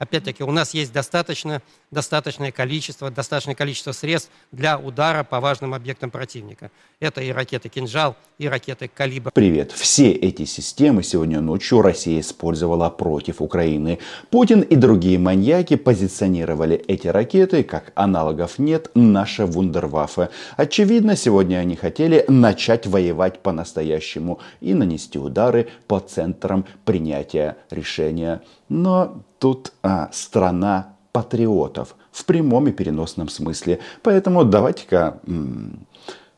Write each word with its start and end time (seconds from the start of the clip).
Опять-таки, 0.00 0.42
у 0.42 0.50
нас 0.50 0.72
есть 0.72 0.94
достаточно, 0.94 1.60
достаточное 1.90 2.50
количество, 2.52 3.10
достаточное 3.10 3.54
количество 3.54 3.92
средств 3.92 4.30
для 4.50 4.78
удара 4.78 5.24
по 5.24 5.40
важным 5.40 5.74
объектам 5.74 6.10
противника. 6.10 6.70
Это 7.00 7.20
и 7.20 7.30
ракеты 7.30 7.68
«Кинжал», 7.68 8.16
и 8.38 8.48
ракеты 8.48 8.88
«Калибр». 8.88 9.30
Привет! 9.34 9.72
Все 9.72 10.10
эти 10.10 10.46
системы 10.46 11.02
сегодня 11.02 11.42
ночью 11.42 11.82
Россия 11.82 12.20
использовала 12.20 12.88
против 12.88 13.42
Украины. 13.42 13.98
Путин 14.30 14.62
и 14.62 14.74
другие 14.74 15.18
маньяки 15.18 15.76
позиционировали 15.76 16.76
эти 16.76 17.08
ракеты 17.08 17.62
как 17.62 17.92
аналогов 17.94 18.58
нет, 18.58 18.90
наша 18.94 19.44
вундерваффе. 19.44 20.30
Очевидно, 20.56 21.14
сегодня 21.14 21.58
они 21.58 21.76
хотели 21.76 22.24
начать 22.26 22.86
воевать 22.86 23.40
по-настоящему 23.40 24.40
и 24.62 24.72
нанести 24.72 25.18
удары 25.18 25.68
по 25.86 26.00
центрам 26.00 26.64
принятия 26.86 27.58
решения. 27.70 28.40
Но 28.70 29.22
тут 29.40 29.72
а, 29.82 30.10
страна 30.12 30.94
патриотов 31.10 31.96
в 32.12 32.24
прямом 32.24 32.68
и 32.68 32.72
переносном 32.72 33.28
смысле. 33.28 33.80
Поэтому 34.02 34.44
давайте-ка 34.44 35.18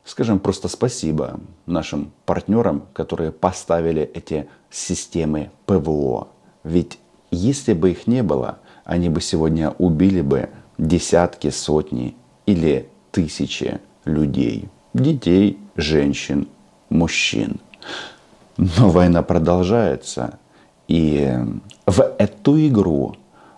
скажем 0.04 0.38
просто 0.38 0.68
спасибо 0.68 1.40
нашим 1.66 2.12
партнерам, 2.24 2.84
которые 2.94 3.32
поставили 3.32 4.02
эти 4.02 4.48
системы 4.70 5.50
ПВО. 5.66 6.28
Ведь 6.64 6.98
если 7.30 7.74
бы 7.74 7.90
их 7.90 8.06
не 8.06 8.22
было, 8.22 8.58
они 8.84 9.08
бы 9.08 9.20
сегодня 9.20 9.70
убили 9.78 10.22
бы 10.22 10.48
десятки, 10.78 11.50
сотни 11.50 12.16
или 12.46 12.88
тысячи 13.10 13.80
людей. 14.04 14.68
Детей, 14.94 15.58
женщин, 15.76 16.48
мужчин. 16.88 17.60
Но 18.56 18.90
война 18.90 19.22
продолжается. 19.22 20.38
И 20.88 21.30
в 21.86 22.00
эту 22.18 22.66
игру 22.68 23.16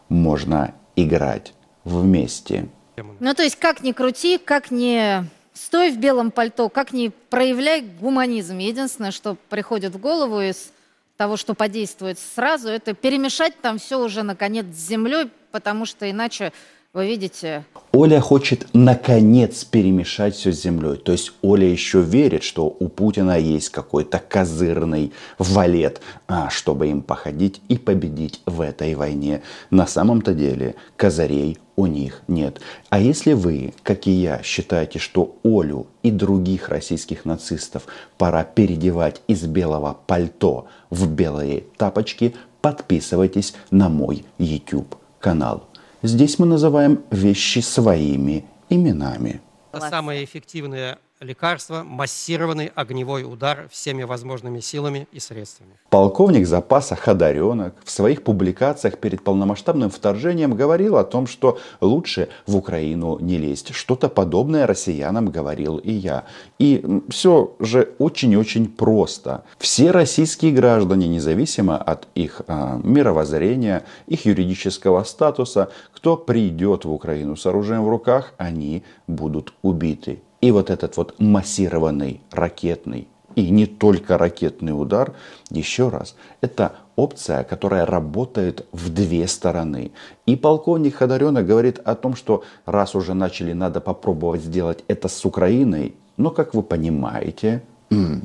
можно 0.08 0.74
играть 0.96 1.54
вместе. 1.84 2.68
Ну, 2.96 3.34
то 3.34 3.42
есть, 3.42 3.56
как 3.56 3.82
ни 3.82 3.92
крути, 3.92 4.38
как 4.38 4.70
ни 4.70 5.24
стой 5.52 5.90
в 5.90 5.98
белом 5.98 6.30
пальто, 6.30 6.68
как 6.68 6.92
ни 6.92 7.08
проявляй 7.30 7.80
гуманизм. 7.80 8.58
Единственное, 8.58 9.10
что 9.10 9.36
приходит 9.48 9.94
в 9.94 9.98
голову 9.98 10.40
из 10.40 10.72
того, 11.16 11.36
что 11.36 11.54
подействует 11.54 12.18
сразу, 12.18 12.68
это 12.68 12.92
перемешать 12.92 13.60
там 13.60 13.78
все 13.78 14.00
уже, 14.00 14.22
наконец, 14.22 14.66
с 14.66 14.88
землей, 14.88 15.30
потому 15.52 15.86
что 15.86 16.10
иначе 16.10 16.52
вы 16.94 17.08
видите... 17.08 17.64
Оля 17.92 18.20
хочет 18.20 18.66
наконец 18.72 19.64
перемешать 19.64 20.34
все 20.34 20.52
с 20.52 20.62
землей. 20.62 20.96
То 20.96 21.12
есть 21.12 21.32
Оля 21.42 21.66
еще 21.66 22.00
верит, 22.00 22.42
что 22.42 22.66
у 22.66 22.88
Путина 22.88 23.38
есть 23.38 23.68
какой-то 23.68 24.18
козырный 24.18 25.12
валет, 25.38 26.00
а, 26.26 26.50
чтобы 26.50 26.88
им 26.88 27.02
походить 27.02 27.60
и 27.68 27.78
победить 27.78 28.40
в 28.46 28.60
этой 28.60 28.94
войне. 28.94 29.42
На 29.70 29.86
самом-то 29.86 30.34
деле 30.34 30.74
козырей 30.96 31.58
у 31.76 31.86
них 31.86 32.22
нет. 32.26 32.60
А 32.88 32.98
если 32.98 33.32
вы, 33.32 33.74
как 33.82 34.08
и 34.08 34.10
я, 34.10 34.42
считаете, 34.42 34.98
что 34.98 35.36
Олю 35.44 35.86
и 36.02 36.10
других 36.10 36.68
российских 36.68 37.24
нацистов 37.24 37.86
пора 38.18 38.42
переодевать 38.44 39.20
из 39.28 39.44
белого 39.44 39.96
пальто 40.06 40.66
в 40.90 41.08
белые 41.08 41.64
тапочки, 41.76 42.34
подписывайтесь 42.60 43.54
на 43.70 43.88
мой 43.88 44.24
YouTube 44.38 44.96
канал. 45.20 45.68
Здесь 46.04 46.38
мы 46.38 46.44
называем 46.44 47.02
вещи 47.10 47.60
своими 47.60 48.44
именами. 48.68 49.40
Это 49.72 49.88
самое 49.88 50.22
эффективное 50.22 50.98
лекарство– 51.24 51.82
массированный 51.84 52.70
огневой 52.74 53.24
удар 53.24 53.68
всеми 53.70 54.04
возможными 54.04 54.60
силами 54.60 55.08
и 55.10 55.20
средствами. 55.20 55.72
Полковник 55.90 56.46
запаса 56.46 56.96
Ходоренок 56.96 57.74
в 57.84 57.90
своих 57.90 58.22
публикациях 58.22 58.98
перед 58.98 59.22
полномасштабным 59.24 59.90
вторжением 59.90 60.54
говорил 60.54 60.96
о 60.96 61.04
том, 61.04 61.26
что 61.26 61.58
лучше 61.80 62.28
в 62.46 62.56
Украину 62.56 63.18
не 63.20 63.38
лезть. 63.38 63.74
Что-то 63.74 64.08
подобное 64.08 64.66
россиянам 64.66 65.30
говорил 65.30 65.78
и 65.78 65.92
я. 65.92 66.24
И 66.58 66.84
все 67.08 67.54
же 67.58 67.94
очень-очень 67.98 68.68
просто. 68.68 69.44
Все 69.58 69.90
российские 69.90 70.52
граждане, 70.52 71.08
независимо 71.08 71.76
от 71.76 72.08
их 72.14 72.42
э, 72.46 72.80
мировоззрения, 72.82 73.84
их 74.06 74.26
юридического 74.26 75.04
статуса, 75.04 75.70
кто 75.92 76.16
придет 76.16 76.84
в 76.84 76.92
Украину 76.92 77.36
с 77.36 77.46
оружием 77.46 77.84
в 77.84 77.88
руках, 77.88 78.34
они 78.36 78.82
будут 79.06 79.54
убиты. 79.62 80.20
И 80.44 80.50
вот 80.50 80.68
этот 80.68 80.98
вот 80.98 81.14
массированный 81.18 82.20
ракетный 82.30 83.08
и 83.34 83.48
не 83.48 83.64
только 83.64 84.18
ракетный 84.18 84.78
удар, 84.78 85.14
еще 85.48 85.88
раз, 85.88 86.16
это 86.42 86.72
опция, 86.96 87.44
которая 87.44 87.86
работает 87.86 88.66
в 88.70 88.92
две 88.92 89.26
стороны. 89.26 89.92
И 90.26 90.36
полковник 90.36 90.96
Ходоренок 90.96 91.46
говорит 91.46 91.78
о 91.78 91.94
том, 91.94 92.14
что 92.14 92.44
раз 92.66 92.94
уже 92.94 93.14
начали, 93.14 93.54
надо 93.54 93.80
попробовать 93.80 94.42
сделать 94.42 94.84
это 94.86 95.08
с 95.08 95.24
Украиной. 95.24 95.94
Но, 96.18 96.30
как 96.30 96.52
вы 96.52 96.62
понимаете, 96.62 97.62
у 97.90 98.20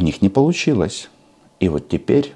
них 0.00 0.22
не 0.22 0.30
получилось. 0.30 1.10
И 1.60 1.68
вот 1.68 1.90
теперь, 1.90 2.32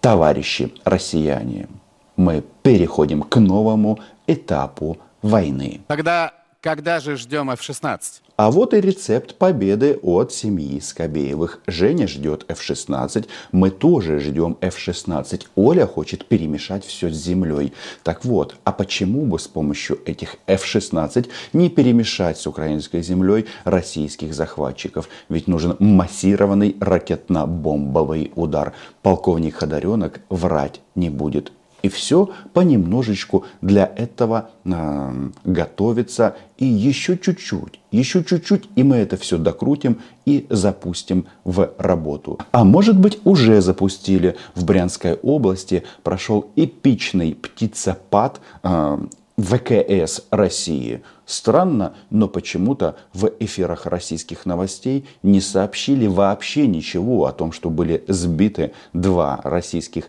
товарищи 0.00 0.74
россияне, 0.82 1.68
мы 2.16 2.42
переходим 2.64 3.22
к 3.22 3.36
новому 3.36 4.00
этапу 4.26 4.98
войны. 5.24 5.80
Тогда 5.88 6.34
когда 6.64 6.98
же 6.98 7.16
ждем 7.16 7.50
F-16? 7.50 8.00
А 8.36 8.50
вот 8.50 8.72
и 8.72 8.80
рецепт 8.80 9.34
победы 9.34 9.98
от 10.02 10.32
семьи 10.32 10.80
Скобеевых. 10.80 11.60
Женя 11.66 12.08
ждет 12.08 12.46
F-16, 12.48 13.26
мы 13.52 13.70
тоже 13.70 14.18
ждем 14.18 14.56
F-16. 14.62 15.42
Оля 15.56 15.86
хочет 15.86 16.24
перемешать 16.24 16.86
все 16.86 17.10
с 17.10 17.16
землей. 17.16 17.74
Так 18.02 18.24
вот, 18.24 18.56
а 18.64 18.72
почему 18.72 19.26
бы 19.26 19.38
с 19.38 19.46
помощью 19.46 20.00
этих 20.06 20.36
F-16 20.46 21.28
не 21.52 21.68
перемешать 21.68 22.38
с 22.38 22.46
украинской 22.46 23.02
землей 23.02 23.44
российских 23.64 24.32
захватчиков? 24.32 25.10
Ведь 25.28 25.48
нужен 25.48 25.76
массированный 25.78 26.76
ракетно-бомбовый 26.80 28.32
удар. 28.36 28.72
Полковник 29.02 29.56
Ходоренок 29.56 30.20
врать 30.30 30.80
не 30.94 31.10
будет 31.10 31.52
и 31.84 31.88
все 31.90 32.30
понемножечку 32.54 33.44
для 33.60 33.92
этого 33.94 34.48
э, 34.64 35.28
готовится. 35.44 36.34
И 36.56 36.64
еще 36.64 37.18
чуть-чуть, 37.18 37.78
еще 37.90 38.24
чуть-чуть, 38.24 38.70
и 38.74 38.82
мы 38.82 38.96
это 38.96 39.18
все 39.18 39.36
докрутим 39.36 39.98
и 40.24 40.46
запустим 40.48 41.26
в 41.44 41.74
работу. 41.76 42.38
А 42.52 42.64
может 42.64 42.98
быть 42.98 43.18
уже 43.24 43.60
запустили. 43.60 44.36
В 44.54 44.64
Брянской 44.64 45.14
области 45.14 45.82
прошел 46.02 46.50
эпичный 46.56 47.34
птицепад 47.34 48.40
э, 48.62 48.98
ВКС 49.36 50.22
России. 50.30 51.02
Странно, 51.26 51.94
но 52.10 52.28
почему-то 52.28 52.96
в 53.12 53.30
эфирах 53.40 53.86
российских 53.86 54.46
новостей 54.46 55.06
не 55.22 55.40
сообщили 55.40 56.06
вообще 56.06 56.66
ничего 56.66 57.26
о 57.26 57.32
том, 57.32 57.52
что 57.52 57.70
были 57.70 58.04
сбиты 58.06 58.72
два 58.92 59.40
российских 59.42 60.08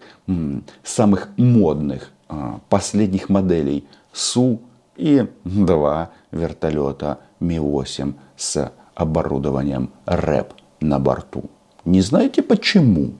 самых 0.83 1.29
модных 1.37 2.11
а, 2.27 2.59
последних 2.69 3.29
моделей 3.29 3.85
Су 4.13 4.61
и 4.95 5.27
два 5.43 6.11
вертолета 6.31 7.19
Ми-8 7.39 8.13
с 8.37 8.71
оборудованием 8.93 9.91
РЭП 10.05 10.53
на 10.79 10.99
борту. 10.99 11.49
Не 11.83 12.01
знаете 12.01 12.41
почему? 12.41 13.13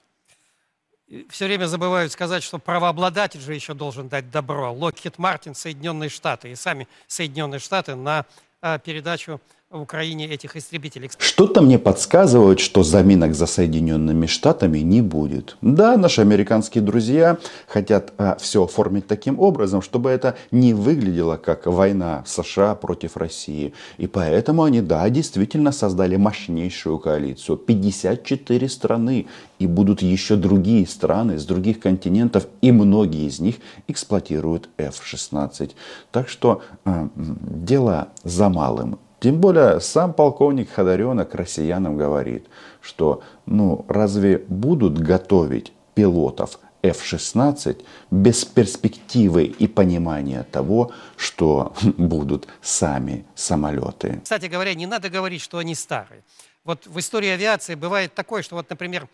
Все 1.28 1.46
время 1.46 1.66
забывают 1.66 2.12
сказать, 2.12 2.42
что 2.42 2.58
правообладатель 2.58 3.40
же 3.40 3.54
еще 3.54 3.74
должен 3.74 4.08
дать 4.08 4.30
добро. 4.30 4.72
Локхит 4.72 5.18
Мартин, 5.18 5.54
Соединенные 5.54 6.10
Штаты. 6.10 6.50
И 6.50 6.56
сами 6.56 6.88
Соединенные 7.06 7.60
Штаты 7.60 7.94
на 7.94 8.26
а, 8.60 8.78
передачу 8.78 9.40
в 9.70 9.80
Украине 9.80 10.28
этих 10.28 10.56
истребителей. 10.56 11.10
Что-то 11.18 11.60
мне 11.60 11.76
подсказывает, 11.78 12.60
что 12.60 12.84
заминок 12.84 13.34
за 13.34 13.46
Соединенными 13.46 14.26
Штатами 14.26 14.78
не 14.78 15.02
будет. 15.02 15.56
Да, 15.60 15.96
наши 15.96 16.20
американские 16.20 16.82
друзья 16.82 17.38
хотят 17.66 18.12
а, 18.16 18.36
все 18.36 18.62
оформить 18.62 19.08
таким 19.08 19.40
образом, 19.40 19.82
чтобы 19.82 20.10
это 20.10 20.36
не 20.52 20.72
выглядело 20.72 21.36
как 21.36 21.66
война 21.66 22.22
США 22.26 22.76
против 22.76 23.16
России. 23.16 23.74
И 23.98 24.06
поэтому 24.06 24.62
они, 24.62 24.82
да, 24.82 25.08
действительно 25.10 25.72
создали 25.72 26.14
мощнейшую 26.14 27.00
коалицию. 27.00 27.56
54 27.56 28.68
страны. 28.68 29.26
И 29.58 29.66
будут 29.66 30.02
еще 30.02 30.36
другие 30.36 30.86
страны 30.86 31.38
с 31.38 31.44
других 31.44 31.80
континентов. 31.80 32.46
И 32.60 32.70
многие 32.70 33.26
из 33.26 33.40
них 33.40 33.56
эксплуатируют 33.88 34.68
F-16. 34.78 35.72
Так 36.12 36.28
что 36.28 36.62
э, 36.84 37.08
дело 37.16 38.08
за 38.22 38.48
малым 38.48 38.98
тем 39.20 39.40
более 39.40 39.80
сам 39.80 40.12
полковник 40.12 40.70
Ходоренок 40.70 41.34
россиянам 41.34 41.96
говорит, 41.96 42.46
что 42.80 43.22
ну 43.46 43.84
разве 43.88 44.38
будут 44.48 44.98
готовить 44.98 45.72
пилотов 45.94 46.58
F-16 46.82 47.84
без 48.10 48.44
перспективы 48.44 49.44
и 49.44 49.66
понимания 49.66 50.44
того, 50.44 50.92
что 51.16 51.74
будут 51.96 52.46
сами 52.60 53.24
самолеты. 53.34 54.20
Кстати 54.22 54.46
говоря, 54.46 54.74
не 54.74 54.86
надо 54.86 55.08
говорить, 55.08 55.40
что 55.40 55.58
они 55.58 55.74
старые. 55.74 56.22
Вот 56.64 56.86
в 56.86 56.98
истории 56.98 57.28
авиации 57.28 57.74
бывает 57.74 58.14
такое, 58.14 58.42
что 58.42 58.56
вот, 58.56 58.68
например, 58.68 59.08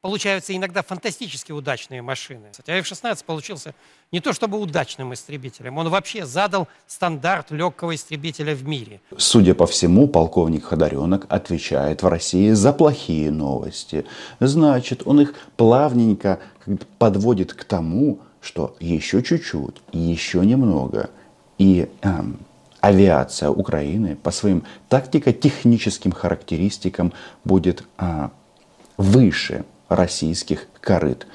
получаются 0.00 0.56
иногда 0.56 0.82
фантастически 0.82 1.52
удачные 1.52 2.02
машины. 2.02 2.46
А 2.66 2.72
F-16 2.72 3.24
получился 3.24 3.74
не 4.12 4.20
то 4.20 4.32
чтобы 4.32 4.58
удачным 4.58 5.12
истребителем, 5.12 5.78
он 5.78 5.88
вообще 5.88 6.24
задал 6.24 6.68
стандарт 6.86 7.50
легкого 7.50 7.94
истребителя 7.94 8.54
в 8.54 8.66
мире. 8.66 9.00
Судя 9.16 9.54
по 9.54 9.66
всему, 9.66 10.06
полковник 10.06 10.64
Ходоренок 10.64 11.26
отвечает 11.28 12.02
в 12.02 12.08
России 12.08 12.52
за 12.52 12.72
плохие 12.72 13.30
новости. 13.30 14.04
Значит, 14.40 15.02
он 15.04 15.20
их 15.20 15.34
плавненько 15.56 16.38
подводит 16.98 17.52
к 17.52 17.64
тому, 17.64 18.20
что 18.40 18.76
еще 18.78 19.22
чуть-чуть, 19.22 19.76
еще 19.92 20.46
немного, 20.46 21.10
и 21.58 21.88
эм, 22.02 22.38
авиация 22.80 23.50
Украины 23.50 24.14
по 24.14 24.30
своим 24.30 24.62
тактико-техническим 24.88 26.12
характеристикам 26.12 27.12
будет 27.44 27.84
э, 27.98 28.28
выше 28.96 29.64
российских 29.88 30.66
корыт. 30.80 31.26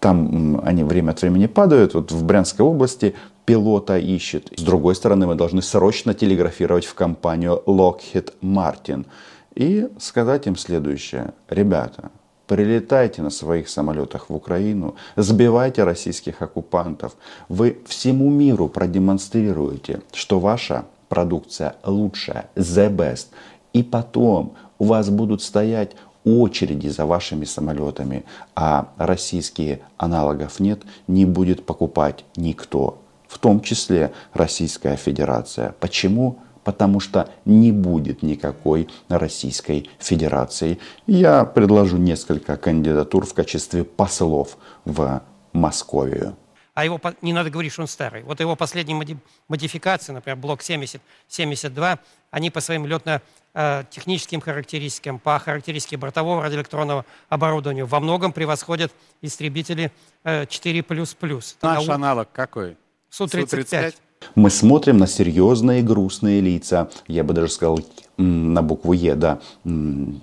Там 0.00 0.60
они 0.64 0.84
время 0.84 1.10
от 1.10 1.22
времени 1.22 1.46
падают. 1.46 1.94
Вот 1.94 2.12
в 2.12 2.24
Брянской 2.24 2.64
области 2.64 3.14
пилота 3.44 3.98
ищет. 3.98 4.52
С 4.56 4.62
другой 4.62 4.94
стороны, 4.94 5.26
мы 5.26 5.34
должны 5.34 5.62
срочно 5.62 6.14
телеграфировать 6.14 6.84
в 6.84 6.94
компанию 6.94 7.62
Lockheed 7.66 8.34
Martin 8.42 9.06
и 9.54 9.88
сказать 9.98 10.46
им 10.46 10.56
следующее. 10.56 11.32
Ребята, 11.48 12.10
прилетайте 12.46 13.22
на 13.22 13.30
своих 13.30 13.68
самолетах 13.68 14.30
в 14.30 14.34
Украину, 14.34 14.96
сбивайте 15.16 15.84
российских 15.84 16.42
оккупантов. 16.42 17.16
Вы 17.48 17.78
всему 17.86 18.30
миру 18.30 18.68
продемонстрируете, 18.68 20.02
что 20.12 20.38
ваша 20.40 20.84
продукция 21.08 21.76
лучшая, 21.84 22.50
the 22.54 22.94
best. 22.94 23.28
И 23.72 23.82
потом 23.82 24.54
у 24.78 24.84
вас 24.84 25.10
будут 25.10 25.42
стоять 25.42 25.92
очереди 26.28 26.88
за 26.88 27.06
вашими 27.06 27.44
самолетами, 27.44 28.24
а 28.54 28.92
российские 28.96 29.80
аналогов 29.96 30.60
нет, 30.60 30.82
не 31.06 31.24
будет 31.24 31.64
покупать 31.66 32.24
никто, 32.36 32.98
в 33.28 33.38
том 33.38 33.60
числе 33.60 34.12
Российская 34.32 34.96
Федерация. 34.96 35.74
Почему? 35.80 36.38
Потому 36.64 37.00
что 37.00 37.30
не 37.44 37.72
будет 37.72 38.22
никакой 38.22 38.88
Российской 39.08 39.88
Федерации. 39.98 40.78
Я 41.06 41.44
предложу 41.44 41.96
несколько 41.96 42.56
кандидатур 42.56 43.24
в 43.24 43.32
качестве 43.32 43.84
послов 43.84 44.58
в 44.84 45.22
Московию 45.52 46.36
а 46.78 46.84
его 46.84 47.00
не 47.22 47.32
надо 47.32 47.50
говорить, 47.50 47.72
что 47.72 47.82
он 47.82 47.88
старый. 47.88 48.22
Вот 48.22 48.38
его 48.38 48.54
последние 48.54 49.18
модификации, 49.48 50.12
например, 50.12 50.36
блок 50.36 50.62
70, 50.62 51.02
72, 51.26 51.98
они 52.30 52.50
по 52.50 52.60
своим 52.60 52.86
летно-техническим 53.58 54.40
характеристикам, 54.40 55.18
по 55.18 55.38
характеристике 55.38 55.96
бортового 55.96 56.42
радиоэлектронного 56.42 57.04
оборудования 57.28 57.84
во 57.84 58.00
многом 58.00 58.32
превосходят 58.32 58.92
истребители 59.22 59.90
4++. 60.24 61.56
Наш 61.62 61.88
аналог 61.88 62.28
какой? 62.32 62.76
Су-35. 63.10 63.94
Мы 64.34 64.50
смотрим 64.50 64.98
на 64.98 65.06
серьезные 65.06 65.82
грустные 65.82 66.40
лица, 66.40 66.88
я 67.06 67.22
бы 67.22 67.34
даже 67.34 67.52
сказал 67.52 67.80
на 68.16 68.62
букву 68.62 68.92
Е, 68.92 69.14
да, 69.14 69.38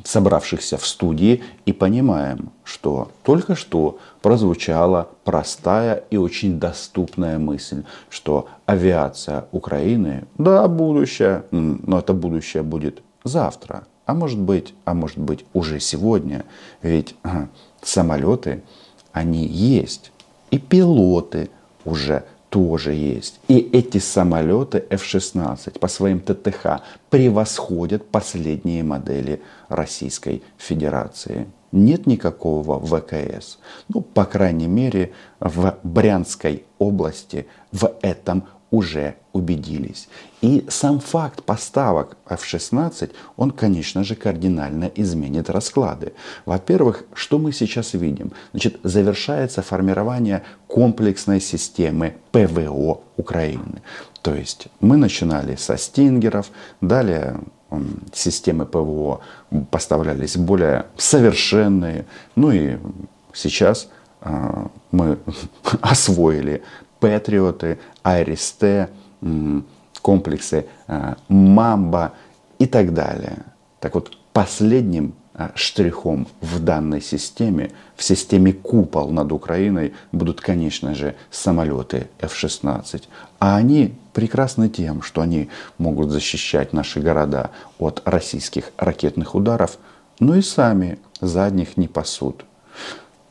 собравшихся 0.03 0.77
в 0.77 0.85
студии 0.85 1.43
и 1.65 1.71
понимаем, 1.71 2.51
что 2.65 3.13
только 3.23 3.55
что 3.55 3.99
прозвучала 4.21 5.07
простая 5.23 6.03
и 6.09 6.17
очень 6.17 6.59
доступная 6.59 7.39
мысль, 7.39 7.83
что 8.09 8.49
авиация 8.65 9.45
Украины, 9.53 10.25
да, 10.37 10.67
будущее, 10.67 11.45
но 11.51 11.99
это 11.99 12.13
будущее 12.13 12.63
будет 12.63 13.01
завтра, 13.25 13.87
а 14.05 14.13
может 14.13 14.39
быть, 14.39 14.73
а 14.85 14.93
может 14.93 15.17
быть 15.17 15.45
уже 15.53 15.81
сегодня, 15.81 16.45
ведь 16.81 17.15
ага, 17.23 17.49
самолеты, 17.81 18.63
они 19.11 19.45
есть, 19.45 20.11
и 20.51 20.59
пилоты 20.59 21.49
уже 21.83 22.23
тоже 22.49 22.93
есть. 22.93 23.41
И 23.49 23.57
эти 23.57 23.97
самолеты 23.97 24.85
F-16 24.89 25.77
по 25.79 25.89
своим 25.89 26.21
ТТХ 26.21 26.81
превосходят 27.09 28.07
последние 28.09 28.83
модели 28.83 29.41
Российской 29.67 30.41
Федерации. 30.57 31.47
Нет 31.73 32.07
никакого 32.07 32.79
ВКС. 32.79 33.57
Ну, 33.89 33.99
по 33.99 34.23
крайней 34.23 34.67
мере, 34.67 35.11
в 35.41 35.75
Брянской 35.83 36.63
области 36.79 37.47
в 37.73 37.91
этом 38.01 38.45
уже 38.71 39.15
убедились. 39.35 40.07
И 40.41 40.65
сам 40.69 40.99
факт 40.99 41.43
поставок 41.43 42.15
F-16, 42.29 43.11
он, 43.35 43.51
конечно 43.51 44.03
же, 44.03 44.15
кардинально 44.15 44.89
изменит 44.95 45.49
расклады. 45.49 46.13
Во-первых, 46.45 47.03
что 47.13 47.37
мы 47.37 47.51
сейчас 47.51 47.93
видим? 47.93 48.31
Значит, 48.51 48.79
завершается 48.83 49.61
формирование 49.61 50.43
комплексной 50.67 51.41
системы 51.41 52.15
ПВО 52.31 53.01
Украины. 53.17 53.81
То 54.21 54.33
есть 54.33 54.67
мы 54.79 54.95
начинали 54.95 55.57
со 55.57 55.77
стингеров, 55.77 56.49
далее 56.79 57.37
системы 58.13 58.65
ПВО 58.65 59.19
поставлялись 59.69 60.37
более 60.37 60.85
совершенные. 60.95 62.05
Ну 62.37 62.51
и 62.51 62.77
сейчас 63.33 63.89
а, 64.21 64.69
мы 64.91 65.17
освоили 65.81 66.63
Патриоты, 66.99 67.77
Айрис-Т, 68.03 68.89
комплексы 70.01 70.67
а, 70.87 71.17
Мамба 71.29 72.13
и 72.59 72.67
так 72.67 72.93
далее. 72.93 73.43
Так 73.79 73.95
вот, 73.95 74.17
последним 74.33 75.15
а, 75.33 75.51
штрихом 75.55 76.27
в 76.41 76.59
данной 76.59 77.01
системе, 77.01 77.71
в 77.95 78.03
системе 78.03 78.53
купол 78.53 79.11
над 79.11 79.31
Украиной, 79.31 79.93
будут, 80.11 80.41
конечно 80.41 80.95
же, 80.95 81.15
самолеты 81.31 82.07
F-16. 82.19 83.03
А 83.39 83.57
они 83.57 83.95
прекрасны 84.13 84.69
тем, 84.69 85.01
что 85.01 85.21
они 85.21 85.49
могут 85.77 86.09
защищать 86.09 86.71
наши 86.71 86.99
города 86.99 87.51
от 87.79 88.01
российских 88.05 88.71
ракетных 88.77 89.35
ударов, 89.35 89.77
но 90.19 90.35
и 90.35 90.41
сами 90.41 90.99
задних 91.19 91.77
не 91.77 91.87
пасут. 91.87 92.45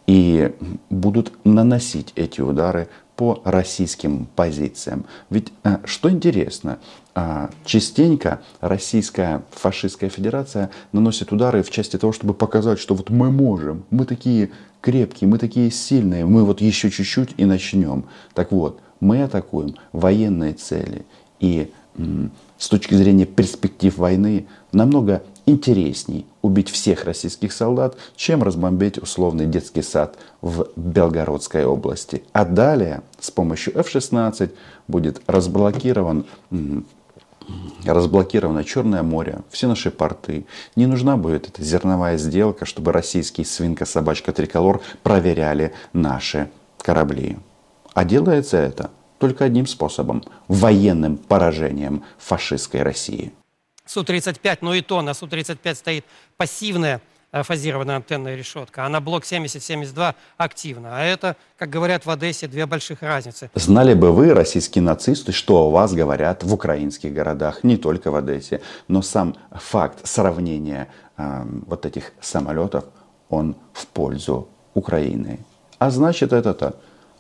И 0.07 0.53
будут 0.91 1.33
наносить 1.45 2.13
эти 2.15 2.41
удары 2.41 2.89
по 3.17 3.41
российским 3.45 4.27
позициям. 4.35 5.05
Ведь 5.31 5.53
э, 5.63 5.79
что 5.85 6.11
интересно, 6.11 6.79
э, 7.15 7.49
частенько 7.65 8.41
Российская 8.61 9.43
фашистская 9.53 10.11
федерация 10.11 10.71
наносит 10.93 11.33
удары 11.33 11.63
в 11.63 11.71
части 11.71 11.97
того, 11.97 12.13
чтобы 12.13 12.35
показать, 12.35 12.81
что 12.81 12.95
вот 12.95 13.11
мы 13.11 13.31
можем, 13.31 13.85
мы 13.91 14.05
такие 14.05 14.51
крепкие, 14.81 15.29
мы 15.29 15.39
такие 15.39 15.71
сильные, 15.71 16.27
мы 16.27 16.45
вот 16.45 16.61
еще 16.61 16.91
чуть-чуть 16.91 17.35
и 17.37 17.45
начнем. 17.45 18.05
Так 18.35 18.53
вот, 18.53 18.81
мы 19.01 19.23
атакуем 19.23 19.77
военные 19.93 20.55
цели. 20.55 21.07
И 21.39 21.71
с 22.59 22.69
точки 22.69 22.95
зрения 22.95 23.27
перспектив 23.27 23.97
войны 23.97 24.47
намного 24.73 25.23
интересней 25.47 26.27
убить 26.43 26.71
всех 26.71 27.05
российских 27.05 27.53
солдат, 27.53 27.97
чем 28.17 28.43
разбомбить 28.43 28.99
условный 28.99 29.47
детский 29.47 29.83
сад 29.83 30.17
в 30.41 30.69
Белгородской 30.77 31.65
области. 31.65 32.25
А 32.33 32.45
далее 32.45 33.03
с 33.21 33.31
помощью 33.31 33.79
F-16 33.79 34.51
будет 34.89 35.21
разблокирован 35.27 36.27
разблокировано 37.85 38.65
Черное 38.65 39.03
море, 39.03 39.41
все 39.51 39.69
наши 39.69 39.91
порты. 39.91 40.47
Не 40.77 40.87
нужна 40.87 41.19
будет 41.19 41.49
эта 41.49 41.63
зерновая 41.63 42.17
сделка, 42.17 42.65
чтобы 42.65 42.93
российский 42.93 43.45
свинка-собачка-триколор 43.45 44.81
проверяли 45.03 45.75
наши 45.93 46.49
корабли. 46.79 47.37
А 47.93 48.05
делается 48.05 48.57
это 48.57 48.91
только 49.19 49.45
одним 49.45 49.67
способом– 49.67 50.23
военным 50.49 51.17
поражением 51.17 52.03
фашистской 52.19 52.83
России. 52.83 53.33
Су-35, 53.87 54.59
но 54.61 54.75
и 54.75 54.81
то 54.81 55.03
на 55.03 55.15
Су-35 55.15 55.75
стоит 55.75 56.05
пассивная 56.37 57.01
э, 57.33 57.43
фазированная 57.43 57.97
антенная 57.97 58.35
решетка, 58.35 58.87
а 58.87 58.89
на 58.89 59.01
блок 59.01 59.25
70-72 59.25 60.15
активно. 60.37 60.97
А 60.97 61.03
это, 61.03 61.37
как 61.59 61.71
говорят 61.71 62.07
в 62.07 62.11
Одессе, 62.11 62.47
две 62.47 62.67
больших 62.67 63.03
разницы. 63.03 63.51
Знали 63.55 63.95
бы 63.95 64.13
вы, 64.13 64.33
российские 64.33 64.83
нацисты, 64.83 65.33
что 65.33 65.67
о 65.67 65.71
вас 65.71 65.93
говорят 65.93 66.43
в 66.43 66.55
украинских 66.55 67.13
городах, 67.13 67.63
не 67.63 67.77
только 67.77 68.11
в 68.11 68.17
Одессе, 68.17 68.63
но 68.89 69.03
сам 69.03 69.37
факт 69.51 70.07
сравнения 70.07 70.89
э, 71.17 71.45
вот 71.67 71.85
этих 71.87 72.13
самолетов, 72.21 72.85
он 73.29 73.57
в 73.73 73.87
пользу 73.87 74.49
Украины. 74.75 75.41
А 75.79 75.91
значит 75.91 76.33
это-то, 76.33 76.77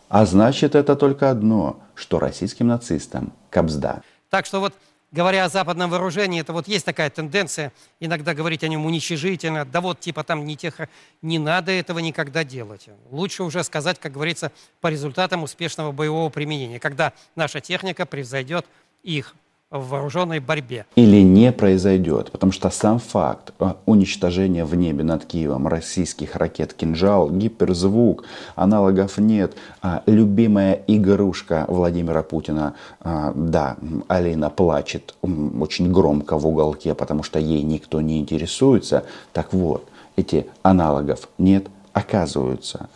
а 0.09 0.26
значит 0.26 0.75
это 0.75 0.97
только 0.97 1.30
одно, 1.30 1.80
что 1.94 2.18
российским 2.18 2.68
нацистам 2.68 3.33
капсда. 3.50 4.02
Так 4.30 4.47
что 4.47 4.61
вот 4.61 4.73
говоря 5.14 5.44
о 5.44 5.49
западном 5.49 5.90
вооружении, 5.90 6.40
это 6.40 6.52
вот 6.52 6.66
есть 6.66 6.85
такая 6.85 7.09
тенденция 7.09 7.73
иногда 8.00 8.35
говорить 8.35 8.64
о 8.64 8.68
нем 8.68 8.85
уничижительно, 8.85 9.64
да 9.64 9.80
вот 9.80 10.00
типа 10.00 10.25
там 10.25 10.44
не 10.44 10.56
тех, 10.56 10.76
не 11.23 11.38
надо 11.38 11.71
этого 11.71 12.00
никогда 12.00 12.42
делать. 12.42 12.88
Лучше 13.11 13.44
уже 13.44 13.62
сказать, 13.62 14.00
как 14.00 14.12
говорится, 14.12 14.50
по 14.80 14.88
результатам 14.88 15.44
успешного 15.44 15.92
боевого 15.92 16.30
применения, 16.30 16.80
когда 16.80 17.12
наша 17.37 17.61
техника 17.61 18.06
превзойдет 18.06 18.66
их 19.04 19.37
в 19.75 19.88
вооруженной 19.88 20.38
борьбе. 20.38 20.87
Или 20.94 21.23
не 21.23 21.50
произойдет, 21.50 22.30
потому 22.30 22.52
что 22.52 22.71
сам 22.71 23.00
факт 23.00 23.52
а, 23.59 23.76
уничтожения 23.87 24.64
в 24.64 24.75
небе 24.76 25.02
над 25.02 25.25
Киевом 25.25 25.66
российских 25.66 26.37
ракет 26.37 26.75
«Кинжал», 26.75 27.28
гиперзвук, 27.28 28.25
аналогов 28.54 29.18
нет, 29.18 29.56
а 29.83 30.04
любимая 30.06 30.80
игрушка 30.87 31.64
Владимира 31.66 32.23
Путина, 32.23 32.75
а, 33.00 33.33
да, 33.35 33.76
Алина 34.06 34.49
плачет 34.49 35.16
очень 35.23 35.90
громко 35.90 36.38
в 36.38 36.47
уголке, 36.47 36.94
потому 36.94 37.25
что 37.25 37.40
ей 37.40 37.62
никто 37.62 38.00
не 38.00 38.21
интересуется. 38.21 39.04
Так 39.33 39.52
вот, 39.52 39.88
эти 40.14 40.47
аналогов 40.62 41.28
нет, 41.37 41.66
оказываются 41.92 42.88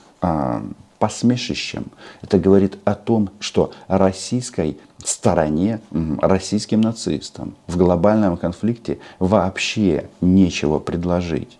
посмешищем. 0.99 1.87
Это 2.23 2.38
говорит 2.38 2.78
о 2.85 2.95
том, 2.95 3.31
что 3.40 3.73
российской 3.87 4.78
стороне, 5.05 5.81
российским 6.21 6.81
нацистам 6.81 7.55
в 7.67 7.76
глобальном 7.76 8.37
конфликте 8.37 8.99
вообще 9.19 10.09
нечего 10.21 10.78
предложить. 10.78 11.59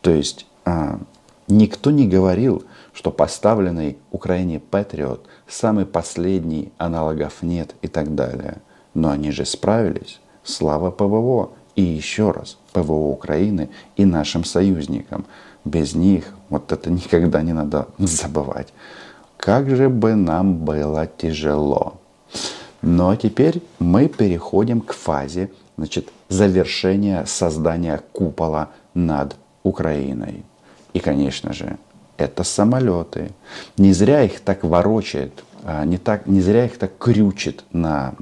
То 0.00 0.10
есть 0.10 0.46
а, 0.64 0.98
никто 1.48 1.90
не 1.90 2.06
говорил, 2.08 2.64
что 2.92 3.10
поставленный 3.10 3.98
Украине 4.10 4.58
Патриот 4.58 5.24
самый 5.46 5.86
последний, 5.86 6.72
аналогов 6.78 7.42
нет 7.42 7.74
и 7.82 7.88
так 7.88 8.14
далее. 8.14 8.58
Но 8.94 9.10
они 9.10 9.30
же 9.30 9.44
справились. 9.44 10.20
Слава 10.42 10.90
ПВО. 10.90 11.50
И 11.76 11.82
еще 11.82 12.32
раз, 12.32 12.58
ПВО 12.72 13.08
Украины 13.12 13.70
и 13.96 14.04
нашим 14.04 14.42
союзникам. 14.42 15.26
Без 15.68 15.94
них 15.94 16.24
вот 16.48 16.72
это 16.72 16.90
никогда 16.90 17.42
не 17.42 17.52
надо 17.52 17.88
забывать. 17.98 18.72
Как 19.36 19.68
же 19.68 19.88
бы 19.88 20.14
нам 20.14 20.56
было 20.64 21.06
тяжело. 21.06 22.00
А 22.82 23.16
теперь 23.16 23.62
мы 23.78 24.08
переходим 24.08 24.80
к 24.80 24.92
фазе 24.92 25.50
значит, 25.76 26.08
завершения 26.28 27.24
создания 27.26 28.00
купола 28.12 28.70
над 28.94 29.36
Украиной. 29.62 30.44
И, 30.94 31.00
конечно 31.00 31.52
же, 31.52 31.76
это 32.16 32.44
самолеты. 32.44 33.30
Не 33.76 33.92
зря 33.92 34.22
их 34.22 34.40
так 34.40 34.64
ворочает, 34.64 35.44
а 35.64 35.84
не, 35.84 35.98
так, 35.98 36.26
не 36.26 36.40
зря 36.40 36.64
их 36.64 36.78
так 36.78 36.96
крючит 36.98 37.64
на, 37.72 38.14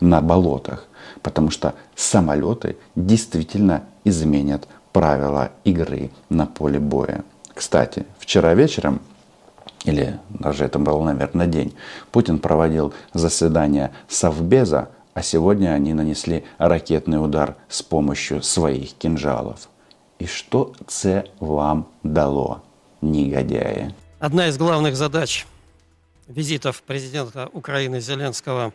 на 0.00 0.20
болотах. 0.20 0.86
Потому 1.22 1.50
что 1.50 1.74
самолеты 1.94 2.76
действительно 2.96 3.84
изменят 4.04 4.66
правила 4.94 5.50
игры 5.64 6.10
на 6.30 6.46
поле 6.46 6.78
боя. 6.78 7.24
Кстати, 7.52 8.06
вчера 8.20 8.54
вечером 8.54 9.00
или 9.84 10.18
даже 10.30 10.64
это 10.64 10.78
был, 10.78 11.02
наверное, 11.02 11.46
день, 11.46 11.74
Путин 12.12 12.38
проводил 12.38 12.94
заседание 13.12 13.90
Совбеза, 14.08 14.88
а 15.12 15.22
сегодня 15.22 15.70
они 15.70 15.94
нанесли 15.94 16.44
ракетный 16.58 17.22
удар 17.22 17.56
с 17.68 17.82
помощью 17.82 18.42
своих 18.42 18.94
кинжалов. 18.94 19.68
И 20.20 20.26
что 20.26 20.72
це 20.86 21.24
вам 21.40 21.86
дало, 22.04 22.62
негодяи? 23.02 23.92
Одна 24.20 24.46
из 24.46 24.56
главных 24.56 24.94
задач 24.94 25.44
визитов 26.28 26.82
президента 26.82 27.50
Украины 27.52 28.00
Зеленского 28.00 28.72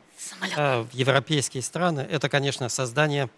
э, 0.57 0.81
в 0.81 0.93
европейские 0.93 1.63
страны– 1.63 2.05
это, 2.11 2.29
конечно, 2.29 2.69
создание 2.69 3.29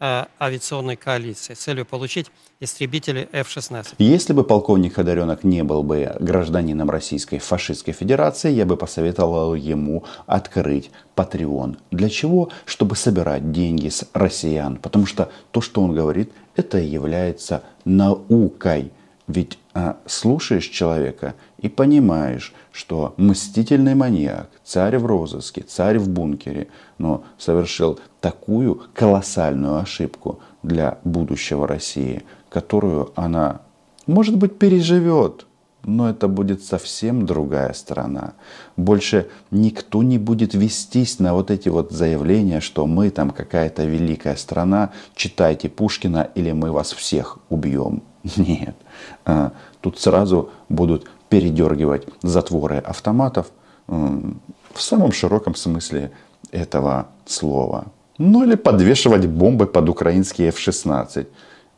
авиационной 0.00 0.96
коалиции 0.96 1.54
с 1.54 1.58
целью 1.58 1.84
получить 1.84 2.30
истребители 2.58 3.28
F-16. 3.32 3.94
Если 3.98 4.32
бы 4.32 4.44
полковник 4.44 4.94
Ходоренок 4.94 5.44
не 5.44 5.62
был 5.62 5.82
бы 5.82 6.16
гражданином 6.20 6.90
Российской 6.90 7.38
фашистской 7.38 7.92
федерации, 7.92 8.50
я 8.50 8.64
бы 8.64 8.76
посоветовал 8.76 9.54
ему 9.54 10.04
открыть 10.26 10.90
Patreon. 11.16 11.76
Для 11.90 12.08
чего? 12.08 12.50
Чтобы 12.64 12.96
собирать 12.96 13.52
деньги 13.52 13.88
с 13.88 14.08
россиян. 14.14 14.76
Потому 14.76 15.06
что 15.06 15.30
то, 15.50 15.60
что 15.60 15.82
он 15.82 15.94
говорит, 15.94 16.32
это 16.56 16.78
является 16.78 17.62
наукой. 17.84 18.92
Ведь 19.26 19.58
а, 19.72 19.98
слушаешь 20.06 20.66
человека 20.66 21.34
и 21.58 21.68
понимаешь, 21.68 22.52
что 22.72 23.14
мстительный 23.16 23.94
маньяк, 23.94 24.50
царь 24.64 24.98
в 24.98 25.06
розыске, 25.06 25.62
царь 25.62 25.98
в 25.98 26.08
бункере, 26.08 26.66
но 26.98 27.22
совершил 27.38 28.00
такую 28.20 28.82
колоссальную 28.94 29.78
ошибку 29.78 30.40
для 30.62 30.98
будущего 31.04 31.66
России, 31.66 32.22
которую 32.48 33.12
она, 33.16 33.60
может 34.06 34.36
быть, 34.36 34.58
переживет, 34.58 35.46
но 35.84 36.10
это 36.10 36.28
будет 36.28 36.62
совсем 36.62 37.24
другая 37.24 37.72
страна. 37.72 38.34
Больше 38.76 39.28
никто 39.50 40.02
не 40.02 40.18
будет 40.18 40.54
вестись 40.54 41.18
на 41.18 41.34
вот 41.34 41.50
эти 41.50 41.68
вот 41.68 41.90
заявления, 41.90 42.60
что 42.60 42.86
мы 42.86 43.10
там 43.10 43.30
какая-то 43.30 43.84
великая 43.84 44.36
страна, 44.36 44.90
читайте 45.14 45.68
Пушкина 45.68 46.28
или 46.34 46.52
мы 46.52 46.72
вас 46.72 46.92
всех 46.92 47.38
убьем. 47.48 48.02
Нет. 48.36 48.76
А, 49.24 49.52
тут 49.80 49.98
сразу 49.98 50.50
будут 50.68 51.08
передергивать 51.30 52.06
затворы 52.22 52.78
автоматов 52.78 53.50
в 53.86 54.82
самом 54.82 55.12
широком 55.12 55.54
смысле 55.54 56.12
этого 56.52 57.08
слова. 57.26 57.86
Ну 58.22 58.44
или 58.44 58.54
подвешивать 58.54 59.24
бомбы 59.24 59.64
под 59.64 59.88
украинские 59.88 60.48
F-16. 60.48 61.26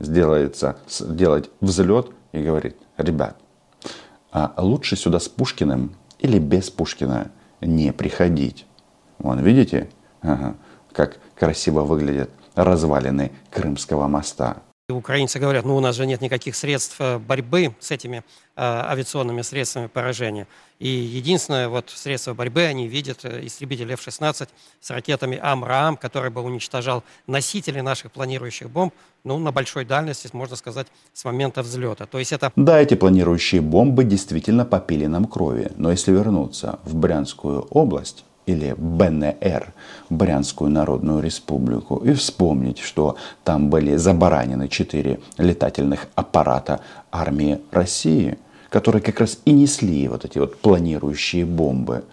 Сделается, 0.00 0.76
делать 1.00 1.48
взлет 1.60 2.10
и 2.32 2.42
говорит, 2.42 2.76
ребят, 2.96 3.36
а 4.32 4.52
лучше 4.58 4.96
сюда 4.96 5.20
с 5.20 5.28
Пушкиным 5.28 5.94
или 6.18 6.40
без 6.40 6.68
Пушкина 6.68 7.30
не 7.60 7.92
приходить. 7.92 8.66
Вон, 9.20 9.38
видите, 9.38 9.88
ага, 10.20 10.56
как 10.90 11.18
красиво 11.36 11.82
выглядят 11.82 12.30
развалины 12.56 13.30
Крымского 13.52 14.08
моста. 14.08 14.56
Украинцы 14.88 15.38
говорят, 15.38 15.64
ну 15.64 15.76
у 15.76 15.80
нас 15.80 15.94
же 15.94 16.06
нет 16.06 16.20
никаких 16.20 16.56
средств 16.56 16.96
э, 16.98 17.18
борьбы 17.18 17.74
с 17.78 17.92
этими 17.92 18.18
э, 18.18 18.22
авиационными 18.56 19.42
средствами 19.42 19.86
поражения. 19.86 20.48
И 20.80 20.88
единственное 20.88 21.68
вот 21.68 21.90
средство 21.90 22.34
борьбы 22.34 22.62
они 22.64 22.88
видят 22.88 23.24
э, 23.24 23.46
истребитель 23.46 23.92
F-16 23.92 24.48
с 24.80 24.90
ракетами 24.90 25.38
Амрам, 25.40 25.96
который 25.96 26.30
бы 26.30 26.42
уничтожал 26.42 27.04
носители 27.28 27.80
наших 27.80 28.10
планирующих 28.10 28.70
бомб, 28.70 28.92
ну, 29.22 29.38
на 29.38 29.52
большой 29.52 29.84
дальности, 29.84 30.28
можно 30.32 30.56
сказать, 30.56 30.88
с 31.12 31.24
момента 31.24 31.62
взлета. 31.62 32.06
То 32.06 32.18
есть 32.18 32.32
это... 32.32 32.52
Да, 32.56 32.80
эти 32.80 32.94
планирующие 32.94 33.60
бомбы 33.60 34.02
действительно 34.02 34.64
попили 34.64 35.06
нам 35.06 35.26
крови. 35.26 35.70
Но 35.76 35.92
если 35.92 36.10
вернуться 36.10 36.80
в 36.84 36.96
Брянскую 36.96 37.62
область, 37.70 38.24
или 38.46 38.74
БНР, 38.76 39.72
Брянскую 40.10 40.70
Народную 40.70 41.20
Республику, 41.20 41.96
и 41.96 42.12
вспомнить, 42.12 42.78
что 42.78 43.16
там 43.44 43.70
были 43.70 43.96
забаранены 43.96 44.68
четыре 44.68 45.20
летательных 45.38 46.08
аппарата 46.14 46.80
армии 47.10 47.60
России, 47.70 48.38
которые 48.68 49.02
как 49.02 49.20
раз 49.20 49.38
и 49.44 49.52
несли 49.52 50.08
вот 50.08 50.24
эти 50.24 50.38
вот 50.38 50.58
планирующие 50.60 51.44
бомбы, 51.44 52.04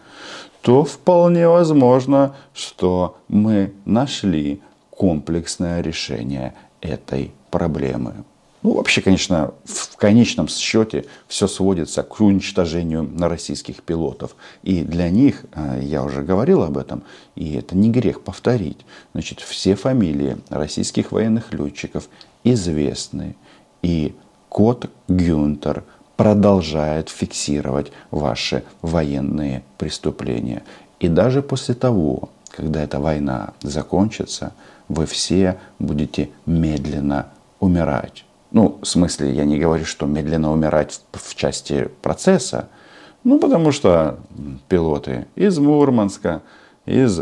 то 0.62 0.84
вполне 0.84 1.48
возможно, 1.48 2.36
что 2.54 3.18
мы 3.28 3.74
нашли 3.86 4.62
комплексное 4.90 5.82
решение 5.82 6.54
этой 6.82 7.32
проблемы. 7.50 8.26
Ну, 8.62 8.74
вообще, 8.74 9.02
конечно, 9.02 9.54
в 9.64 9.96
конечном 9.96 10.50
счете 10.50 11.06
все 11.28 11.48
сводится 11.48 12.04
к 12.04 12.20
уничтожению 12.20 13.10
российских 13.18 13.82
пилотов. 13.84 14.36
И 14.64 14.84
для 14.84 15.10
них, 15.10 15.46
а, 15.54 15.80
я 15.80 16.04
уже 16.04 16.24
говорил 16.24 16.64
об 16.64 16.78
этом, 16.78 17.04
и 17.36 17.54
это 17.54 17.78
не 17.78 17.90
грех 17.90 18.22
повторить, 18.22 18.80
значит, 19.14 19.40
все 19.40 19.76
фамилии 19.76 20.38
российских 20.50 21.14
военных 21.14 21.54
летчиков 21.54 22.10
известны. 22.44 23.38
И 23.82 24.14
код 24.50 24.90
Гюнтер 25.08 25.86
продолжает 26.18 27.08
фиксировать 27.08 27.94
ваши 28.12 28.66
военные 28.82 29.64
преступления. 29.78 30.64
И 31.00 31.08
даже 31.08 31.42
после 31.42 31.76
того, 31.76 32.30
когда 32.52 32.84
эта 32.84 33.00
война 33.00 33.54
закончится, 33.62 34.52
вы 34.90 35.06
все 35.06 35.58
будете 35.78 36.30
медленно 36.46 37.28
умирать. 37.62 38.26
Ну, 38.52 38.80
в 38.82 38.86
смысле, 38.86 39.34
я 39.34 39.46
не 39.46 39.60
говорю, 39.60 39.86
что 39.86 40.06
медленно 40.06 40.52
умирать 40.52 41.02
в, 41.14 41.36
части 41.36 41.90
процесса, 42.02 42.70
ну, 43.24 43.40
потому 43.40 43.72
что 43.72 44.20
пилоты 44.68 45.28
из 45.36 45.60
Мурманска, 45.60 46.42
из 46.86 47.22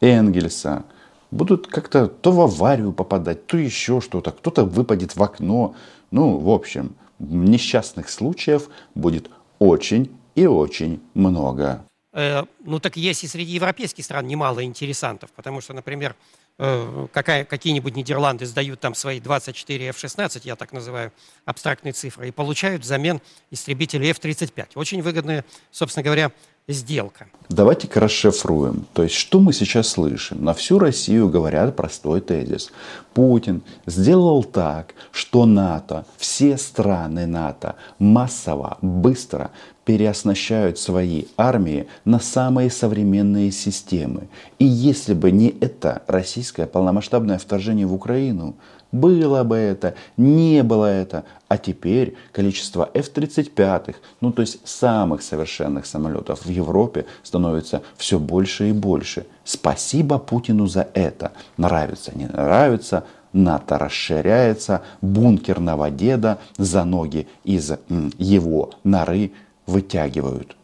Энгельса 0.00 0.84
будут 1.30 1.66
как-то 1.66 2.06
то 2.06 2.32
в 2.32 2.40
аварию 2.40 2.92
попадать, 2.92 3.46
то 3.46 3.56
еще 3.56 4.00
что-то, 4.00 4.30
кто-то 4.30 4.64
выпадет 4.64 5.16
в 5.16 5.22
окно. 5.22 5.74
Ну, 6.10 6.38
в 6.38 6.48
общем, 6.48 6.94
несчастных 7.18 8.08
случаев 8.08 8.68
будет 8.94 9.30
очень 9.58 10.10
и 10.34 10.46
очень 10.46 11.00
много. 11.14 11.84
Э, 12.12 12.44
ну, 12.64 12.78
так 12.78 12.96
есть 12.96 13.24
и 13.24 13.26
среди 13.26 13.52
европейских 13.52 14.04
стран 14.04 14.26
немало 14.26 14.64
интересантов, 14.64 15.30
потому 15.32 15.60
что, 15.60 15.74
например, 15.74 16.14
какая, 16.58 17.44
какие-нибудь 17.44 17.96
Нидерланды 17.96 18.46
сдают 18.46 18.80
там 18.80 18.94
свои 18.94 19.20
24 19.20 19.88
F-16, 19.88 20.40
я 20.44 20.56
так 20.56 20.72
называю, 20.72 21.12
абстрактные 21.44 21.92
цифры, 21.92 22.28
и 22.28 22.30
получают 22.30 22.82
взамен 22.82 23.20
истребители 23.50 24.08
F-35. 24.08 24.68
Очень 24.74 25.02
выгодные, 25.02 25.44
собственно 25.70 26.02
говоря, 26.02 26.32
сделка. 26.68 27.26
Давайте-ка 27.48 28.00
расшифруем. 28.00 28.86
То 28.92 29.04
есть, 29.04 29.14
что 29.14 29.38
мы 29.38 29.52
сейчас 29.52 29.88
слышим? 29.88 30.44
На 30.44 30.52
всю 30.52 30.80
Россию 30.80 31.28
говорят 31.28 31.76
простой 31.76 32.20
тезис. 32.20 32.72
Путин 33.14 33.62
сделал 33.86 34.42
так, 34.42 34.94
что 35.12 35.46
НАТО, 35.46 36.04
все 36.16 36.58
страны 36.58 37.26
НАТО 37.26 37.76
массово, 38.00 38.78
быстро 38.82 39.52
переоснащают 39.84 40.80
свои 40.80 41.26
армии 41.36 41.86
на 42.04 42.18
самые 42.18 42.70
современные 42.70 43.52
системы. 43.52 44.26
И 44.58 44.64
если 44.64 45.14
бы 45.14 45.30
не 45.30 45.54
это 45.60 46.02
российское 46.08 46.66
полномасштабное 46.66 47.38
вторжение 47.38 47.86
в 47.86 47.94
Украину, 47.94 48.56
было 48.92 49.44
бы 49.44 49.56
это, 49.56 49.94
не 50.16 50.62
было 50.62 50.86
это. 50.86 51.24
А 51.48 51.58
теперь 51.58 52.16
количество 52.32 52.90
F-35, 52.92 53.96
ну 54.20 54.32
то 54.32 54.42
есть 54.42 54.66
самых 54.66 55.22
совершенных 55.22 55.86
самолетов 55.86 56.44
в 56.44 56.48
Европе 56.48 57.06
становится 57.22 57.82
все 57.96 58.18
больше 58.18 58.70
и 58.70 58.72
больше. 58.72 59.26
Спасибо 59.44 60.18
Путину 60.18 60.66
за 60.66 60.88
это. 60.94 61.32
Нравится, 61.56 62.12
не 62.16 62.26
нравится, 62.26 63.04
НАТО 63.32 63.78
расширяется, 63.78 64.82
бункерного 65.02 65.90
деда 65.90 66.38
за 66.56 66.84
ноги 66.84 67.28
из 67.44 67.72
его 68.18 68.70
норы 68.82 69.32
вытягивают. 69.66 70.56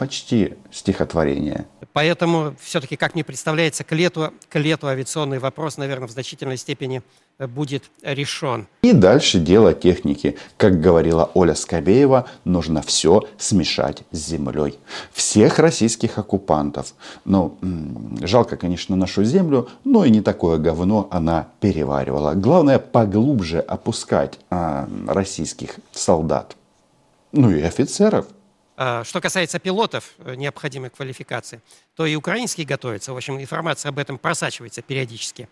Почти 0.00 0.54
стихотворение. 0.70 1.66
Поэтому 1.92 2.54
все-таки, 2.58 2.96
как 2.96 3.12
мне 3.12 3.22
представляется, 3.22 3.84
к 3.84 3.92
лету, 3.92 4.32
к 4.48 4.58
лету 4.58 4.86
авиационный 4.86 5.38
вопрос, 5.38 5.76
наверное, 5.76 6.08
в 6.08 6.10
значительной 6.10 6.56
степени 6.56 7.02
э, 7.38 7.46
будет 7.46 7.84
решен. 8.00 8.66
И 8.80 8.94
дальше 8.94 9.38
дело 9.38 9.74
техники. 9.74 10.38
Как 10.56 10.80
говорила 10.80 11.30
Оля 11.34 11.54
Скобеева, 11.54 12.26
нужно 12.46 12.80
все 12.80 13.24
смешать 13.36 14.02
с 14.10 14.16
землей. 14.26 14.78
Всех 15.12 15.58
российских 15.58 16.16
оккупантов. 16.16 16.94
Ну, 17.26 17.58
жалко, 18.22 18.56
конечно, 18.56 18.96
нашу 18.96 19.22
землю, 19.22 19.68
но 19.84 20.06
и 20.06 20.10
не 20.10 20.22
такое 20.22 20.56
говно 20.56 21.08
она 21.10 21.48
переваривала. 21.60 22.32
Главное, 22.32 22.78
поглубже 22.78 23.60
опускать 23.60 24.38
а, 24.48 24.88
российских 25.06 25.78
солдат. 25.92 26.56
Ну 27.32 27.50
и 27.50 27.60
офицеров. 27.60 28.24
А, 28.82 29.04
что 29.04 29.20
касается 29.20 29.58
пилотов 29.58 30.14
э, 30.24 30.36
необходимой 30.36 30.88
квалификации, 30.88 31.60
то 31.96 32.06
и 32.06 32.16
украинские 32.16 32.66
готовятся. 32.66 33.12
В 33.12 33.16
общем, 33.16 33.38
информация 33.38 33.90
об 33.90 33.98
этом 33.98 34.16
просачивается 34.16 34.80
периодически. 34.80 35.48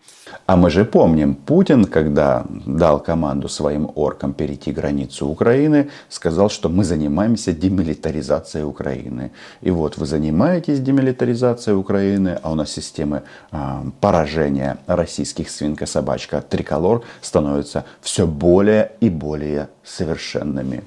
А 0.47 0.55
мы 0.55 0.71
же 0.71 0.83
помним, 0.83 1.35
Путин, 1.35 1.85
когда 1.85 2.43
дал 2.65 2.99
команду 2.99 3.47
своим 3.47 3.91
оркам 3.93 4.33
перейти 4.33 4.71
границу 4.71 5.27
Украины, 5.27 5.91
сказал, 6.09 6.49
что 6.49 6.69
мы 6.69 6.83
занимаемся 6.83 7.53
демилитаризацией 7.53 8.65
Украины. 8.65 9.31
И 9.61 9.69
вот 9.69 9.97
вы 9.97 10.07
занимаетесь 10.07 10.79
демилитаризацией 10.79 11.77
Украины, 11.77 12.39
а 12.41 12.51
у 12.51 12.55
нас 12.55 12.71
системы 12.71 13.21
а, 13.51 13.85
поражения 14.01 14.79
российских 14.87 15.51
свинка-собачка 15.51 16.41
триколор 16.41 17.03
становятся 17.21 17.85
все 18.01 18.25
более 18.25 18.93
и 19.01 19.11
более 19.11 19.69
совершенными. 19.83 20.83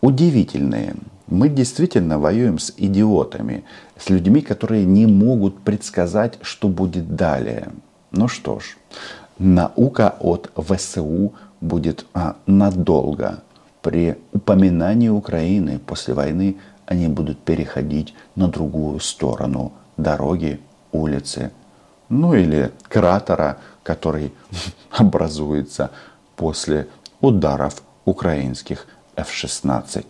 Удивительные 0.00 0.94
мы 1.28 1.48
действительно 1.48 2.18
воюем 2.18 2.58
с 2.58 2.72
идиотами, 2.76 3.64
с 3.98 4.10
людьми, 4.10 4.40
которые 4.42 4.84
не 4.84 5.06
могут 5.06 5.58
предсказать, 5.60 6.38
что 6.42 6.68
будет 6.68 7.16
далее. 7.16 7.68
Ну 8.12 8.28
что 8.28 8.60
ж, 8.60 8.76
наука 9.38 10.14
от 10.20 10.50
ВСУ 10.56 11.34
будет 11.60 12.06
а, 12.14 12.36
надолго. 12.46 13.42
При 13.82 14.16
упоминании 14.32 15.08
Украины 15.08 15.78
после 15.78 16.14
войны 16.14 16.56
они 16.86 17.08
будут 17.08 17.38
переходить 17.38 18.14
на 18.36 18.48
другую 18.48 19.00
сторону 19.00 19.72
дороги, 19.96 20.60
улицы, 20.92 21.50
ну 22.08 22.34
или 22.34 22.72
кратера, 22.88 23.58
который 23.82 24.32
образуется 24.90 25.90
после 26.36 26.88
ударов 27.20 27.82
украинских 28.04 28.86
F-16. 29.16 30.06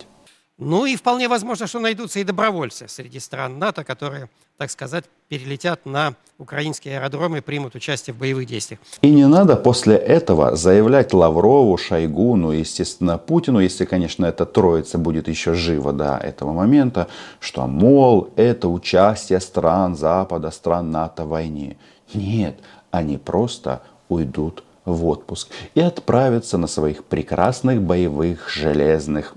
Ну 0.59 0.87
и 0.87 0.95
вполне 0.95 1.27
возможно, 1.27 1.67
что 1.67 1.79
найдутся 1.79 2.19
и 2.19 2.23
добровольцы 2.23 2.87
среди 2.87 3.19
стран 3.19 3.59
НАТО, 3.59 3.83
которые, 3.83 4.27
так 4.57 4.71
сказать, 4.71 5.05
перелетят 5.29 5.85
на 5.85 6.15
украинские 6.39 6.97
аэродромы 6.97 7.37
и 7.37 7.41
примут 7.41 7.75
участие 7.75 8.15
в 8.15 8.17
боевых 8.17 8.47
действиях. 8.47 8.79
И 9.03 9.11
не 9.11 9.27
надо 9.27 9.55
после 9.55 9.95
этого 9.95 10.55
заявлять 10.55 11.13
Лаврову, 11.13 11.77
Шойгу, 11.77 12.35
ну, 12.35 12.51
естественно, 12.51 13.19
Путину, 13.19 13.59
если, 13.59 13.85
конечно, 13.85 14.25
эта 14.25 14.47
троица 14.47 14.97
будет 14.97 15.27
еще 15.27 15.53
жива 15.53 15.93
до 15.93 16.17
этого 16.17 16.53
момента, 16.53 17.07
что, 17.39 17.67
мол, 17.67 18.33
это 18.35 18.67
участие 18.67 19.39
стран 19.41 19.95
Запада, 19.95 20.49
стран 20.49 20.89
НАТО 20.89 21.25
в 21.25 21.29
войне. 21.29 21.77
Нет, 22.15 22.59
они 22.89 23.19
просто 23.19 23.83
уйдут 24.09 24.63
в 24.85 25.05
отпуск 25.05 25.49
и 25.75 25.81
отправятся 25.81 26.57
на 26.57 26.65
своих 26.65 27.03
прекрасных 27.03 27.81
боевых 27.81 28.49
железных 28.49 29.35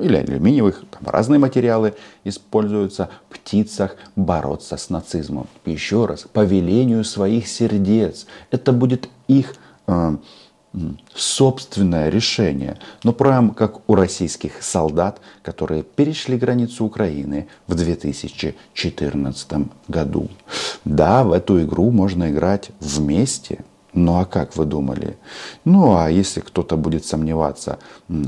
или 0.00 0.16
алюминиевых, 0.16 0.84
там 0.90 1.08
разные 1.08 1.38
материалы 1.38 1.94
используются, 2.24 3.10
птицах 3.30 3.96
бороться 4.16 4.76
с 4.76 4.90
нацизмом. 4.90 5.46
Еще 5.64 6.06
раз, 6.06 6.26
по 6.32 6.44
велению 6.44 7.04
своих 7.04 7.48
сердец. 7.48 8.26
Это 8.50 8.72
будет 8.72 9.08
их 9.26 9.54
э, 9.86 10.16
собственное 11.14 12.08
решение. 12.08 12.78
Но 13.02 13.12
прям 13.12 13.50
как 13.50 13.88
у 13.88 13.94
российских 13.94 14.62
солдат, 14.62 15.20
которые 15.42 15.82
перешли 15.82 16.36
границу 16.36 16.84
Украины 16.84 17.48
в 17.66 17.74
2014 17.74 19.52
году. 19.88 20.28
Да, 20.84 21.24
в 21.24 21.32
эту 21.32 21.62
игру 21.62 21.90
можно 21.90 22.30
играть 22.30 22.70
вместе, 22.80 23.64
ну 23.98 24.18
а 24.20 24.24
как 24.24 24.56
вы 24.56 24.64
думали? 24.64 25.16
Ну 25.64 25.96
а 25.96 26.10
если 26.10 26.40
кто-то 26.40 26.76
будет 26.76 27.04
сомневаться, 27.04 27.78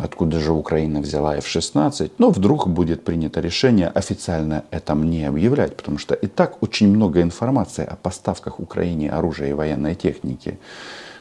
откуда 0.03 0.41
же 0.41 0.53
Украина 0.53 1.01
взяла 1.01 1.37
F-16, 1.37 2.13
ну 2.19 2.31
вдруг 2.31 2.69
будет 2.69 3.05
принято 3.05 3.41
решение 3.41 3.89
официально 3.89 4.65
это 4.71 4.95
не 4.95 5.25
объявлять, 5.25 5.77
потому 5.77 5.99
что 5.99 6.15
и 6.15 6.27
так 6.27 6.63
очень 6.63 6.89
много 6.89 7.23
информации 7.23 7.85
о 7.85 7.97
поставках 7.97 8.61
Украине 8.61 9.11
оружия 9.11 9.51
и 9.51 9.53
военной 9.55 9.95
техники. 9.95 10.59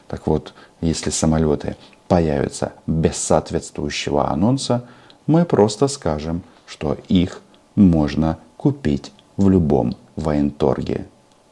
Так 0.07 0.27
вот, 0.27 0.53
если 0.81 1.11
самолеты 1.11 1.75
появятся 2.07 2.71
без 2.87 3.17
соответствующего 3.17 4.31
анонса, 4.31 4.85
мы 5.27 5.45
просто 5.45 5.87
скажем, 5.87 6.41
что 6.65 6.97
их 7.07 7.41
можно 7.75 8.37
купить 8.57 9.11
в 9.37 9.49
любом 9.49 9.95
военторге. 10.15 11.05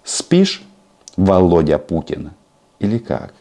Спишь, 0.03 0.63
Володя 1.15 1.77
Путин? 1.77 2.31
Или 2.79 2.97
как? 2.97 3.33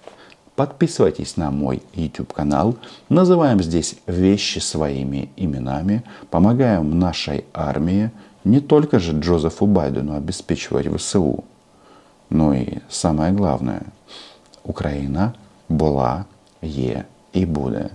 Подписывайтесь 0.57 1.37
на 1.37 1.51
мой 1.51 1.83
YouTube 1.94 2.33
канал. 2.33 2.77
Называем 3.11 3.62
здесь 3.62 3.96
вещи 4.07 4.59
своими 4.59 5.29
именами. 5.37 6.03
Помогаем 6.31 6.99
нашей 6.99 7.44
армии. 7.53 8.11
Не 8.44 8.61
только 8.61 8.99
же 8.99 9.12
Джозефу 9.12 9.66
Байдену 9.66 10.14
обеспечивать 10.14 10.88
ВСУ. 10.96 11.44
Но 12.31 12.55
и 12.55 12.79
самое 12.88 13.33
главное. 13.33 13.83
Украина 14.64 15.35
была, 15.68 16.25
е 16.62 17.05
и 17.33 17.46
буде. 17.46 17.90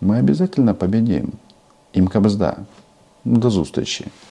Ми 0.00 0.18
обязательно 0.18 0.74
победим. 0.74 1.32
Им 1.92 2.08
кабзда. 2.08 2.56
До 3.24 3.50
зустрічі. 3.50 4.06